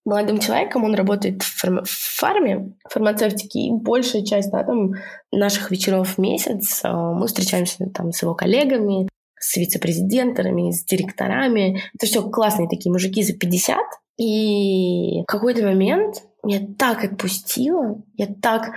[0.05, 0.85] молодым человеком.
[0.85, 3.61] Он работает в, фарм- в фарме, фармацевтике.
[3.61, 4.93] И большая часть да, там,
[5.33, 11.83] наших вечеров в месяц э, мы встречаемся там, с его коллегами, с вице-президентами, с директорами.
[11.95, 13.79] Это все классные такие мужики за 50.
[14.19, 18.75] И в какой-то момент меня так отпустило, я так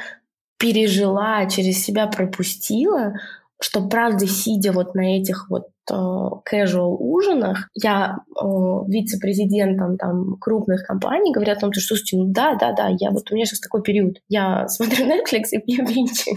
[0.58, 3.14] пережила, через себя пропустила,
[3.62, 8.44] что правда, сидя вот на этих вот casual ужинах, я э,
[8.88, 13.32] вице-президентом там крупных компаний говорят о том, что, слушайте, ну да, да, да, я вот
[13.32, 14.18] у меня сейчас такой период.
[14.28, 16.36] Я смотрю Netflix и пью винчи.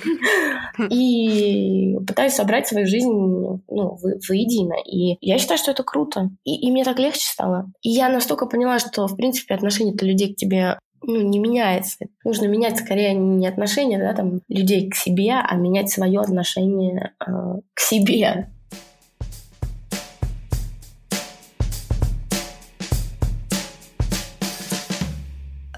[0.92, 4.74] И пытаюсь собрать свою жизнь ну, воедино.
[4.86, 6.30] И я считаю, что это круто.
[6.44, 7.70] И, и мне так легче стало.
[7.82, 12.06] И я настолько поняла, что, в принципе, отношение-то людей к тебе ну, не меняется.
[12.24, 17.32] Нужно менять скорее не отношение да, там, людей к себе, а менять свое отношение э,
[17.74, 18.48] к себе.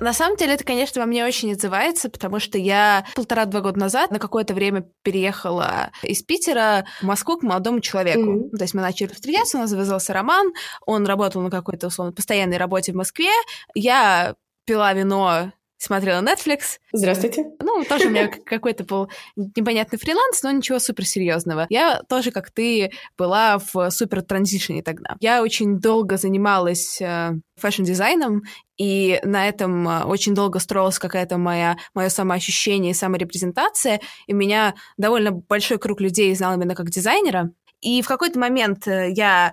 [0.01, 4.11] На самом деле это, конечно, во мне очень отзывается, потому что я полтора-два года назад
[4.11, 8.21] на какое-то время переехала из Питера в Москву к молодому человеку.
[8.21, 8.57] Mm-hmm.
[8.57, 10.53] То есть мы начали встречаться, у нас завязался роман,
[10.87, 13.31] он работал на какой-то, условно, постоянной работе в Москве.
[13.75, 14.37] Я
[14.71, 16.79] пила вино смотрела Netflix.
[16.93, 17.45] Здравствуйте.
[17.61, 21.67] Ну, тоже у меня какой-то был непонятный фриланс, но ничего суперсерьезного.
[21.71, 25.17] Я тоже, как ты, была в супер transition'е тогда.
[25.19, 28.43] Я очень долго занималась э, fashion-дизайном,
[28.77, 34.77] и на этом э, очень долго строилась какая-то моя, мое самоощущение и саморепрезентация, и меня
[34.99, 37.51] довольно большой круг людей знал именно как дизайнера.
[37.81, 39.53] И в какой-то момент э, я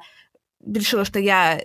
[0.63, 1.59] решила, что я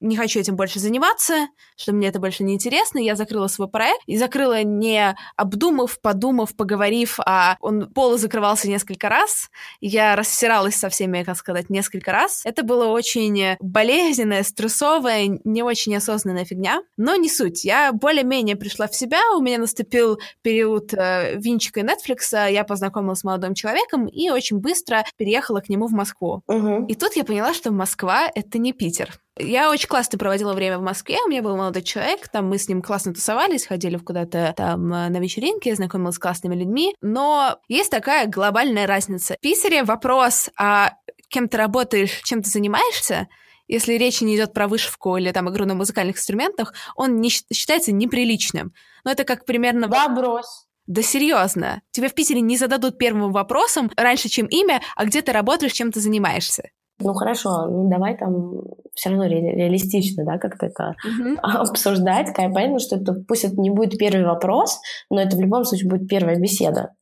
[0.00, 2.98] не хочу этим больше заниматься, что мне это больше не интересно.
[2.98, 9.50] Я закрыла свой проект и закрыла не обдумав, подумав, поговорив, а он полузакрывался несколько раз.
[9.80, 12.42] Я рассиралась со всеми, как сказать, несколько раз.
[12.44, 16.82] Это было очень болезненная, стрессовая, не очень осознанная фигня.
[16.96, 17.64] Но не суть.
[17.64, 23.20] Я более-менее пришла в себя, у меня наступил период э, Винчика и Netflix, я познакомилась
[23.20, 26.42] с молодым человеком и очень быстро переехала к нему в Москву.
[26.46, 26.86] Угу.
[26.86, 29.18] И тут я поняла, что Москва— это не Питер.
[29.38, 31.18] Я очень классно проводила время в Москве.
[31.24, 35.08] У меня был молодой человек, там мы с ним классно тусовались, ходили куда-то там э,
[35.08, 36.94] на вечеринки, знакомилась с классными людьми.
[37.00, 39.34] Но есть такая глобальная разница.
[39.34, 40.94] В Питере вопрос, а
[41.28, 43.28] кем ты работаешь, чем ты занимаешься,
[43.68, 47.92] если речь не идет про вышивку или там игру на музыкальных инструментах, он не считается
[47.92, 48.72] неприличным.
[49.04, 49.88] Но это как примерно...
[49.88, 50.66] Да, брось.
[50.86, 51.82] Да серьезно.
[51.90, 55.92] Тебе в Питере не зададут первым вопросом раньше, чем имя, а где ты работаешь, чем
[55.92, 56.70] ты занимаешься.
[57.00, 58.62] Ну хорошо, ну давай там
[58.94, 61.36] все равно ре- реалистично, да, как-то это uh-huh.
[61.42, 62.34] обсуждать.
[62.34, 64.80] Понятно, что это пусть это не будет первый вопрос,
[65.10, 66.94] но это в любом случае будет первая беседа.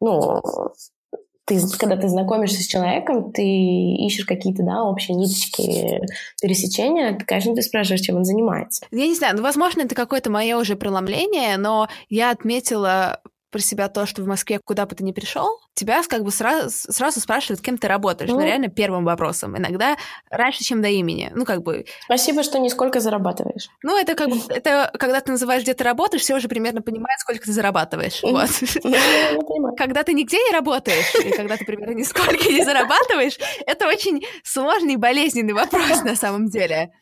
[0.00, 0.42] Ну,
[1.50, 6.00] ты, когда ты знакомишься с человеком, ты ищешь какие-то, да, общие ниточки
[6.40, 8.86] пересечения, конечно, ты спрашиваешь, чем он занимается.
[8.92, 13.88] Я не знаю, ну, возможно, это какое-то мое уже преломление, но я отметила про себя
[13.88, 17.60] то, что в Москве куда бы ты ни пришел, тебя как бы сразу, сразу спрашивают,
[17.60, 18.30] кем ты работаешь.
[18.30, 18.34] Mm.
[18.34, 19.56] Ну, реально первым вопросом.
[19.56, 19.96] Иногда
[20.30, 21.30] раньше, чем до имени.
[21.34, 21.84] Ну, как бы...
[22.04, 23.68] Спасибо, что не сколько зарабатываешь.
[23.82, 24.36] Ну, это как бы...
[24.60, 28.20] Это когда ты называешь, где ты работаешь, все уже примерно понимают, сколько ты зарабатываешь.
[28.22, 28.50] Вот.
[29.76, 34.94] Когда ты нигде не работаешь, и когда ты примерно нисколько не зарабатываешь, это очень сложный
[34.94, 36.92] и болезненный вопрос на самом деле.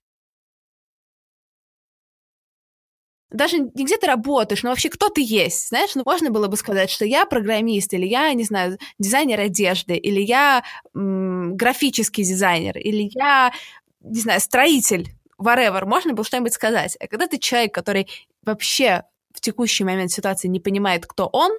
[3.31, 6.57] Даже не где ты работаешь, но вообще кто ты есть, знаешь, ну можно было бы
[6.57, 10.65] сказать, что я программист, или я, не знаю, дизайнер одежды, или я
[10.95, 13.53] м- графический дизайнер, или я,
[14.01, 15.09] не знаю, строитель,
[15.41, 16.97] whatever, можно было что-нибудь сказать.
[17.01, 18.09] А когда ты человек, который
[18.45, 21.53] вообще в текущий момент ситуации не понимает, кто он,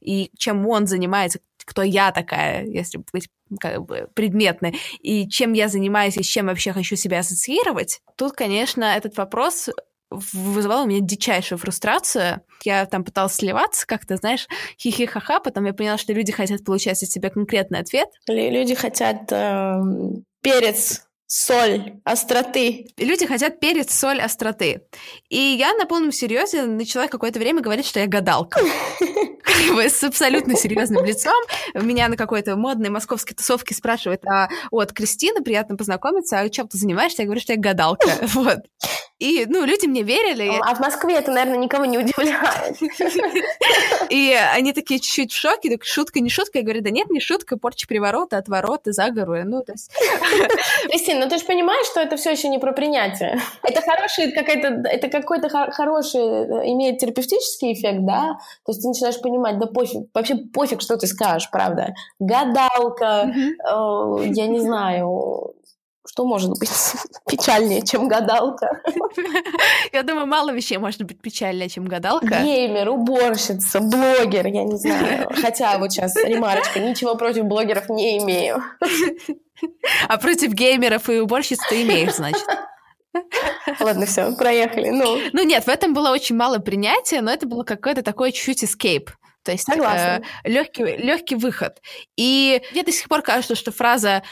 [0.00, 3.28] и чем он занимается, кто я такая, если быть
[3.60, 8.32] как бы предметной, и чем я занимаюсь, и с чем вообще хочу себя ассоциировать, тут,
[8.32, 9.68] конечно, этот вопрос
[10.12, 12.40] вызывало у меня дичайшую фрустрацию.
[12.64, 14.46] Я там пыталась сливаться как-то, знаешь,
[14.80, 18.08] хихи-ха-ха, потом я поняла, что люди хотят получать от тебя конкретный ответ.
[18.28, 19.80] Люди хотят э,
[20.42, 22.88] перец соль, остроты.
[22.98, 24.82] Люди хотят перец, соль, остроты.
[25.30, 28.60] И я на полном серьезе начала какое-то время говорить, что я гадалка.
[29.78, 31.42] С абсолютно серьезным лицом.
[31.72, 36.76] Меня на какой-то модной московской тусовке спрашивают, а вот, Кристина, приятно познакомиться, а чем ты
[36.76, 37.22] занимаешься?
[37.22, 38.08] Я говорю, что я гадалка.
[38.34, 38.58] Вот.
[39.22, 40.50] И, ну, люди мне верили.
[40.60, 42.76] А в Москве это, наверное, никого не удивляет.
[44.10, 46.58] И они такие чуть-чуть в шоке, так шутка, не шутка.
[46.58, 49.44] Я говорю, да нет, не шутка, порча приворота, отвороты, заговоры.
[49.44, 49.92] Ну, то есть...
[50.88, 53.38] Кристина, ну ты же понимаешь, что это все еще не про принятие.
[53.62, 58.38] Это хороший какая-то, это какой-то хороший, э, имеет терапевтический эффект, да?
[58.66, 61.94] То есть ты начинаешь понимать, да пофиг, вообще пофиг, что ты скажешь, правда.
[62.18, 65.54] Гадалка, э, я не знаю,
[66.06, 66.70] что может быть
[67.28, 68.82] печальнее, чем гадалка?
[69.92, 72.42] Я думаю, мало вещей может быть печальнее, чем гадалка.
[72.42, 75.28] Геймер, уборщица, блогер, я не знаю.
[75.40, 78.62] Хотя вот сейчас ремарочка, ничего против блогеров не имею.
[80.08, 82.44] А против геймеров и уборщиц ты имеешь, значит?
[83.78, 84.88] Ладно, все, проехали.
[84.88, 85.18] Ну.
[85.32, 89.10] ну нет, в этом было очень мало принятия, но это было какое-то такое чуть-чуть escape.
[89.44, 91.80] То есть э, легкий, легкий выход.
[92.16, 94.22] И мне до сих пор кажется, что фраза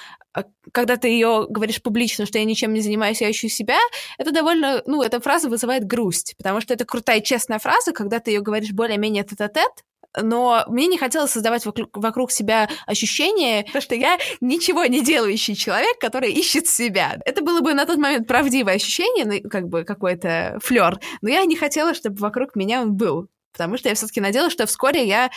[0.72, 3.78] когда ты ее говоришь публично, что я ничем не занимаюсь, я ищу себя,
[4.18, 8.30] это довольно, ну, эта фраза вызывает грусть, потому что это крутая, честная фраза, когда ты
[8.30, 9.84] ее говоришь более-менее тет-а-тет,
[10.20, 15.98] но мне не хотелось создавать вокруг, вокруг себя ощущение, что я ничего не делающий человек,
[15.98, 17.18] который ищет себя.
[17.24, 21.44] Это было бы на тот момент правдивое ощущение, ну, как бы какой-то флер, но я
[21.44, 25.30] не хотела, чтобы вокруг меня он был, потому что я все-таки надеялась, что вскоре я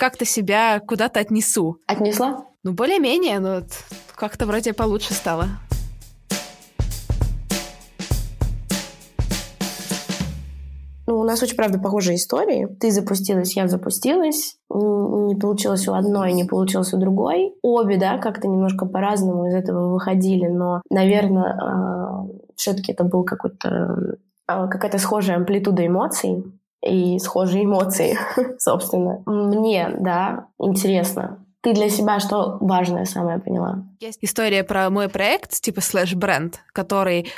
[0.00, 1.76] как-то себя куда-то отнесу.
[1.86, 2.46] Отнесла?
[2.62, 3.60] Ну, более-менее, но
[4.16, 5.44] как-то вроде получше стало.
[11.06, 12.66] Ну, у нас очень, правда, похожие истории.
[12.80, 14.56] Ты запустилась, я запустилась.
[14.70, 17.52] Не получилось у одной, не получилось у другой.
[17.60, 24.16] Обе, да, как-то немножко по-разному из этого выходили, но, наверное, а, все-таки это был какой-то
[24.46, 26.44] а, какая-то схожая амплитуда эмоций
[26.82, 28.18] и схожие эмоции,
[28.58, 29.22] собственно.
[29.26, 33.84] Мне, да, интересно, ты для себя что важное самое поняла?
[34.00, 37.30] Есть история про мой проект, типа слэш-бренд, который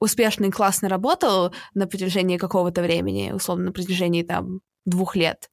[0.00, 5.48] успешно и классно работал на протяжении какого-то времени, условно, на протяжении там двух лет.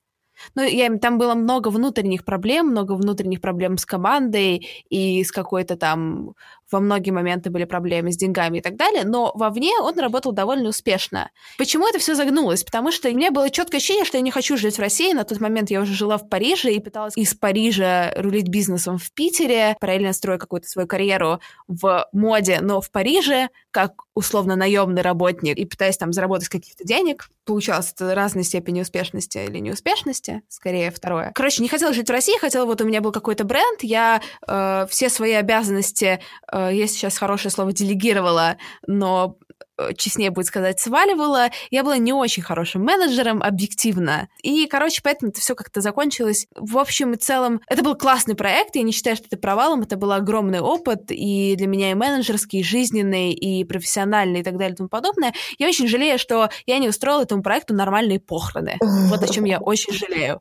[0.55, 5.75] Ну, я, там было много внутренних проблем, много внутренних проблем с командой и с какой-то
[5.75, 6.33] там...
[6.71, 10.69] Во многие моменты были проблемы с деньгами и так далее, но вовне он работал довольно
[10.69, 11.31] успешно.
[11.57, 12.63] Почему это все загнулось?
[12.63, 15.13] Потому что у меня было четкое ощущение, что я не хочу жить в России.
[15.13, 19.11] На тот момент я уже жила в Париже и пыталась из Парижа рулить бизнесом в
[19.13, 25.57] Питере, параллельно строя какую-то свою карьеру в моде, но в Париже, как условно наемный работник,
[25.57, 27.29] и пытаясь там заработать каких-то денег.
[27.45, 31.31] Получалось это разной степени успешности или неуспешности, скорее второе.
[31.33, 34.87] Короче, не хотела жить в России, хотела, вот у меня был какой-то бренд, я э,
[34.89, 36.19] все свои обязанности,
[36.51, 39.37] э, есть сейчас хорошее слово, делегировала, но
[39.79, 41.49] Э, честнее будет сказать, сваливала.
[41.71, 44.27] Я была не очень хорошим менеджером, объективно.
[44.41, 46.47] И, короче, поэтому это все как-то закончилось.
[46.55, 49.95] В общем и целом, это был классный проект, я не считаю, что это провалом, это
[49.95, 54.73] был огромный опыт, и для меня и менеджерский, и жизненный, и профессиональный, и так далее,
[54.73, 55.33] и тому подобное.
[55.57, 58.77] Я очень жалею, что я не устроила этому проекту нормальные похороны.
[58.81, 60.39] Вот о чем я очень жалею.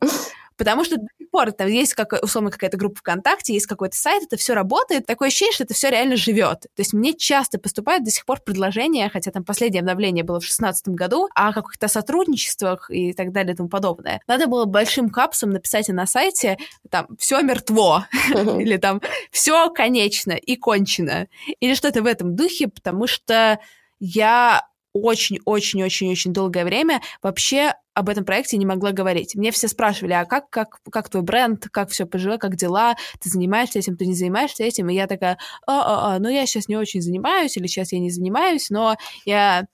[0.58, 4.24] Потому что до сих пор там есть, как, условно, какая-то группа ВКонтакте, есть какой-то сайт,
[4.24, 5.06] это все работает.
[5.06, 6.62] Такое ощущение, что это все реально живет.
[6.62, 10.42] То есть мне часто поступают до сих пор предложения, хотя там последнее обновление было в
[10.42, 14.20] 2016 году, о каких-то сотрудничествах и так далее и тому подобное.
[14.26, 16.58] Надо было большим капсом написать на сайте,
[16.90, 19.00] там, все мертво, или там,
[19.30, 21.28] все конечно и кончено,
[21.60, 23.60] или что-то в этом духе, потому что
[24.00, 24.66] я
[25.02, 29.34] очень-очень-очень-очень долгое время вообще об этом проекте не могла говорить.
[29.34, 33.28] Мне все спрашивали, а как, как, как твой бренд, как все пожила, как дела, ты
[33.28, 34.88] занимаешься этим, ты не занимаешься этим?
[34.88, 37.98] И я такая, а, а, а, ну я сейчас не очень занимаюсь, или сейчас я
[37.98, 39.66] не занимаюсь, но я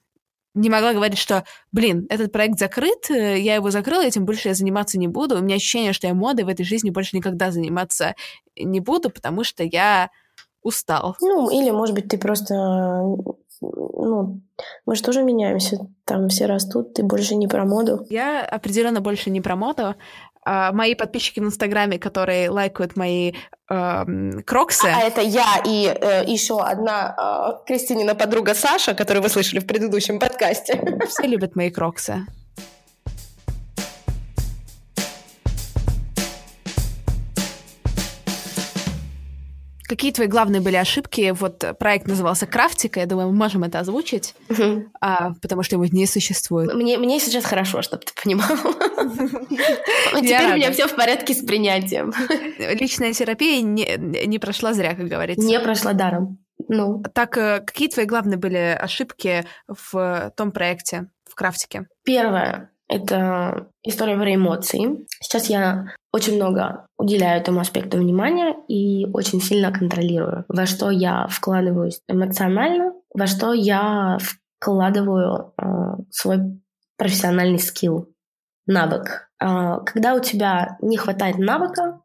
[0.55, 4.55] не могла говорить, что, блин, этот проект закрыт, э, я его закрыла, этим больше я
[4.55, 5.37] заниматься не буду.
[5.37, 8.15] У меня ощущение, что я модой в этой жизни больше никогда заниматься
[8.57, 10.11] не буду, потому что я
[10.63, 11.17] устал.
[11.21, 12.55] Ну, или, может быть, ты просто
[13.73, 14.41] ну,
[14.87, 18.07] мы же тоже меняемся, там все растут, ты больше не про моду.
[18.11, 19.95] Я определенно больше не про моду.
[20.47, 23.33] А, мои подписчики в Инстаграме, которые лайкают мои
[23.71, 24.05] э,
[24.45, 24.87] кроксы.
[24.87, 29.61] А, а это я и э, еще одна э, Кристинина подруга Саша, которую вы слышали
[29.61, 30.99] в предыдущем подкасте.
[31.09, 32.27] Все любят мои кроксы.
[39.95, 41.33] Какие твои главные были ошибки?
[41.39, 44.87] Вот проект назывался «Крафтика», я думаю, мы можем это озвучить, угу.
[45.01, 46.75] а, потому что его не существует.
[46.75, 48.49] Мне, мне сейчас хорошо, чтобы ты понимал.
[50.21, 52.13] Теперь у меня все в порядке с принятием.
[52.59, 55.47] Личная терапия не прошла зря, как говорится.
[55.47, 56.39] Не прошла даром.
[56.67, 57.01] Ну.
[57.15, 61.87] Так, э, какие твои главные были ошибки в том проекте, в крафтике?
[62.03, 65.05] Первое это история про эмоции.
[65.21, 71.27] Сейчас я очень много уделяю этому аспекту внимания и очень сильно контролирую, во что я
[71.29, 74.19] вкладываюсь эмоционально, во что я
[74.61, 75.65] вкладываю э,
[76.11, 76.39] свой
[76.97, 78.09] профессиональный скилл,
[78.67, 79.29] навык.
[79.43, 82.01] Э, когда у тебя не хватает навыка,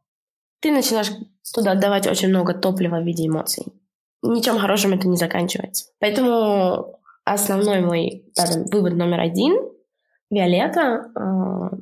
[0.60, 1.12] ты начинаешь
[1.54, 3.66] туда отдавать очень много топлива в виде эмоций.
[4.24, 5.86] Ничем хорошим это не заканчивается.
[6.00, 9.70] Поэтому основной мой да, вывод номер один
[10.30, 11.76] Виолетта, э,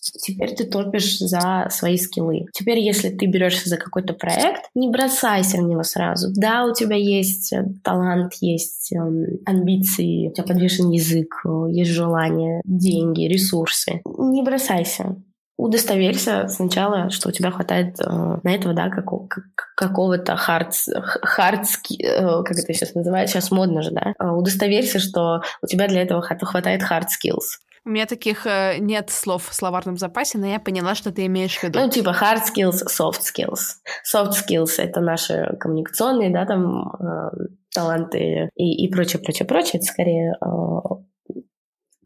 [0.00, 2.46] теперь ты топишь за свои скиллы.
[2.52, 6.28] Теперь, если ты берешься за какой-то проект, не бросайся в него сразу.
[6.34, 8.98] Да, у тебя есть э, талант, есть э,
[9.46, 14.02] амбиции, у тебя подвешен язык, есть желание, деньги, ресурсы.
[14.04, 15.16] Не бросайся
[15.56, 18.04] удостоверься сначала, что у тебя хватает э,
[18.42, 19.28] на этого, да, какого,
[19.76, 20.74] какого-то хард,
[21.22, 25.86] хардски, э, как это сейчас называется, сейчас модно же, да, э, удостоверься, что у тебя
[25.86, 27.60] для этого хватает hard skills.
[27.86, 31.58] У меня таких э, нет слов в словарном запасе, но я поняла, что ты имеешь
[31.58, 31.78] в виду.
[31.78, 33.76] Ну, типа hard skills, soft skills.
[34.10, 37.30] Soft skills— это наши коммуникационные, да, там, э,
[37.74, 39.80] таланты и, и прочее, прочее, прочее.
[39.80, 41.36] Это скорее э,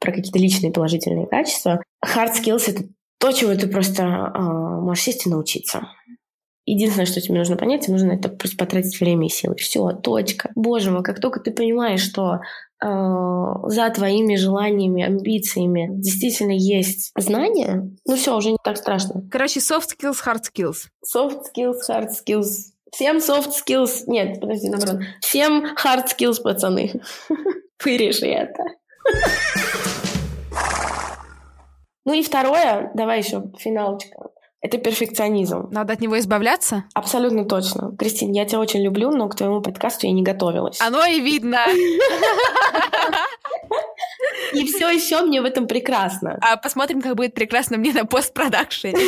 [0.01, 1.81] про какие-то личные положительные качества.
[2.05, 2.83] Hard skills— это
[3.21, 5.87] то, чего ты просто э, можешь сесть и научиться.
[6.67, 9.55] Единственное, что тебе нужно понять, тебе нужно это просто потратить время и силы.
[9.57, 10.51] Все, точка.
[10.55, 12.41] Боже мой, как только ты понимаешь, что
[12.81, 19.27] за твоими желаниями, амбициями действительно есть знания, ну все, уже не так страшно.
[19.31, 20.87] Короче, soft skills, hard skills.
[21.05, 22.73] Soft skills, hard skills.
[22.93, 24.05] Всем soft skills...
[24.07, 25.01] Нет, подожди, наоборот.
[25.21, 27.03] Всем hard skills, пацаны.
[27.85, 28.63] Вырежи это.
[32.05, 34.31] Ну и второе, давай еще финалочка.
[34.61, 35.69] Это перфекционизм.
[35.71, 36.85] Надо от него избавляться?
[36.95, 37.95] Абсолютно точно.
[37.97, 40.81] Кристин, я тебя очень люблю, но к твоему подкасту я не готовилась.
[40.81, 41.59] Оно и видно.
[44.53, 46.39] И все еще мне в этом прекрасно.
[46.41, 48.99] А посмотрим, как будет прекрасно мне на постпродакшене.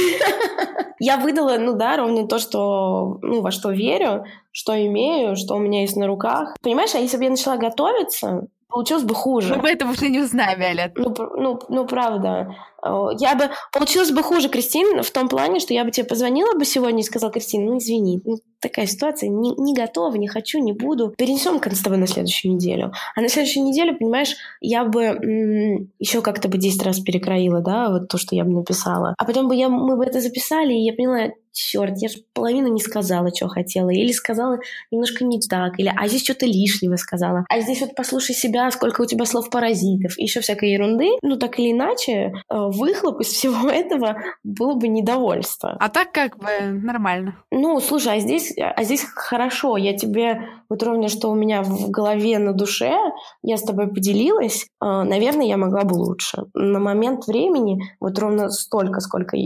[1.00, 5.58] Я выдала, ну да, ровно то, что, ну, во что верю, что имею, что у
[5.58, 6.54] меня есть на руках.
[6.62, 9.56] Понимаешь, а если бы я начала готовиться, получилось бы хуже.
[9.56, 10.92] Мы этого уже не узнаем, Виолет.
[10.96, 12.54] Ну, ну, ну, правда.
[12.82, 13.50] Я бы...
[13.72, 17.04] Получилось бы хуже, Кристин, в том плане, что я бы тебе позвонила бы сегодня и
[17.04, 21.14] сказала, Кристин, ну, извини, ну, такая ситуация, не, не готова, не хочу, не буду.
[21.16, 22.92] Перенесем с тобой на следующую неделю.
[23.16, 27.90] А на следующую неделю, понимаешь, я бы м- еще как-то бы 10 раз перекроила, да,
[27.90, 29.14] вот то, что я бы написала.
[29.18, 32.68] А потом бы я, мы бы это записали, и я поняла, черт, я же половину
[32.68, 34.58] не сказала, что хотела, или сказала
[34.90, 39.02] немножко не так, или а здесь что-то лишнего сказала, а здесь вот послушай себя, сколько
[39.02, 43.68] у тебя слов паразитов, еще всякой ерунды, ну так или иначе, э, выхлоп из всего
[43.70, 45.76] этого было бы недовольство.
[45.78, 47.36] А так как бы нормально.
[47.50, 51.90] Ну, слушай, а здесь, а здесь хорошо, я тебе вот ровно, что у меня в
[51.90, 52.96] голове, на душе,
[53.42, 56.44] я с тобой поделилась, э, наверное, я могла бы лучше.
[56.54, 59.36] На момент времени вот ровно столько, сколько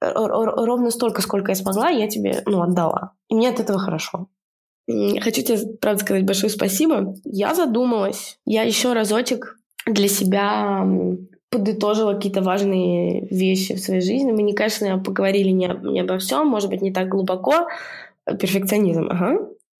[0.00, 3.12] ровно столько, сколько я смогла, я тебе, ну, отдала.
[3.28, 4.28] И мне от этого хорошо.
[4.86, 7.14] Хочу тебе, правда, сказать большое спасибо.
[7.24, 8.38] Я задумалась.
[8.44, 10.86] Я еще разочек для себя
[11.54, 14.32] подытожила какие-то важные вещи в своей жизни.
[14.32, 17.68] Мы, не, конечно, поговорили не, не обо всем, может быть, не так глубоко.
[18.26, 19.38] Перфекционизм, ага.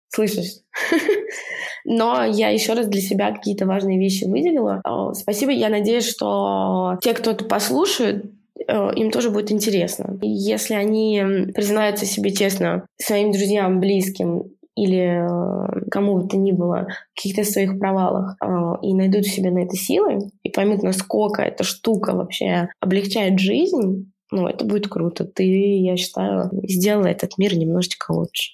[0.09, 0.61] Слышишь?
[1.85, 4.81] Но я еще раз для себя какие-то важные вещи выделила.
[5.14, 5.51] Спасибо.
[5.51, 8.27] Я надеюсь, что те, кто это послушает,
[8.66, 10.18] Э, им тоже будет интересно.
[10.22, 11.22] Если они
[11.55, 17.79] признаются себе честно, своим друзьям, близким, или э, кому бы то ни было каких-то своих
[17.79, 18.47] провалах э,
[18.83, 24.11] и найдут в себе на это силы и поймут, насколько эта штука вообще облегчает жизнь,
[24.31, 25.25] ну, это будет круто.
[25.25, 28.51] Ты, я считаю, сделала этот мир немножечко лучше.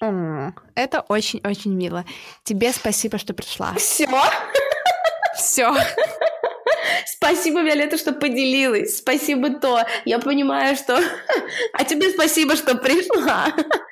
[0.75, 2.05] Это очень-очень мило.
[2.43, 3.73] Тебе спасибо, что пришла.
[3.77, 4.07] Все?
[5.35, 5.73] Все.
[7.05, 8.97] Спасибо, Виолетта, что поделилась.
[8.97, 9.83] Спасибо, то.
[10.05, 10.99] Я понимаю, что...
[11.73, 13.47] А тебе спасибо, что пришла.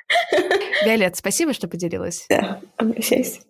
[0.86, 2.26] Виолетта, спасибо, что поделилась.
[2.30, 3.42] Да, обращайся.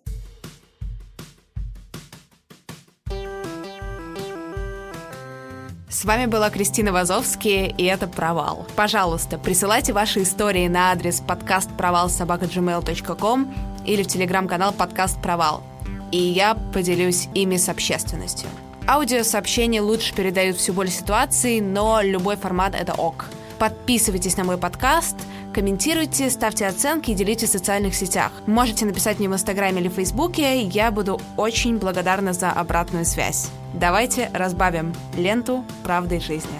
[5.88, 8.66] С вами была Кристина Вазовский, и это «Провал».
[8.76, 13.54] Пожалуйста, присылайте ваши истории на адрес подкастпровал.gmail.com
[13.84, 15.64] или в телеграм-канал «Подкаст Провал»,
[16.12, 18.48] и я поделюсь ими с общественностью.
[18.86, 23.26] Аудиосообщения лучше передают всю боль ситуации, но любой формат— это ок.
[23.58, 25.16] Подписывайтесь на мой подкаст,
[25.52, 28.32] комментируйте, ставьте оценки и делитесь в социальных сетях.
[28.46, 33.48] Можете написать мне в Инстаграме или Фейсбуке, я буду очень благодарна за обратную связь.
[33.74, 36.58] Давайте разбавим ленту правды жизни.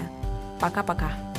[0.59, 1.30] Пока-пока.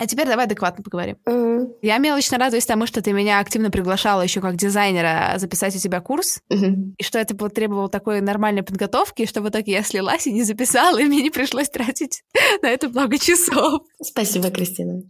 [0.00, 1.18] А теперь давай адекватно поговорим.
[1.28, 1.74] Mm-hmm.
[1.82, 6.00] Я мелочно радуюсь тому, что ты меня активно приглашала еще как дизайнера записать у тебя
[6.00, 6.94] курс, mm-hmm.
[6.96, 10.98] и что это потребовало такой нормальной подготовки, что в итоге я слилась и не записала,
[10.98, 12.22] и мне не пришлось тратить
[12.62, 13.82] на это много часов.
[14.02, 15.02] Спасибо, Кристина.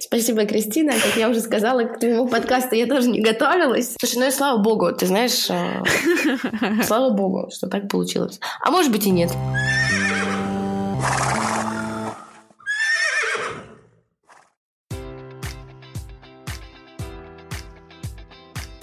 [0.00, 0.92] Спасибо, Кристина.
[0.94, 3.94] Как я уже сказала, к твоему подкасту я тоже не готовилась.
[4.00, 8.40] Слушай, ну и слава богу, ты знаешь, э, слава богу, что так получилось.
[8.60, 9.30] А может быть и нет.